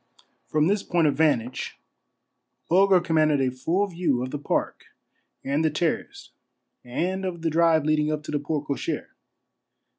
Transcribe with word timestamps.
From 0.47 0.65
this 0.65 0.81
point 0.81 1.05
of 1.07 1.13
van 1.15 1.37
tage 1.41 1.79
Bulger 2.69 2.99
commanded 3.01 3.39
a 3.39 3.51
full 3.51 3.85
view 3.85 4.23
of 4.23 4.31
the 4.31 4.39
park 4.39 4.85
and 5.43 5.63
the 5.63 5.69
terrace 5.69 6.31
and 6.83 7.23
of 7.23 7.43
the 7.43 7.51
drive 7.51 7.83
leading 7.85 8.11
up 8.11 8.23
to 8.23 8.31
the 8.31 8.39
porte 8.39 8.65
cochere. 8.65 9.09